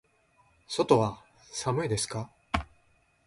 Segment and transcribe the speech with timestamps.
[0.67, 2.31] 外は寒いですか。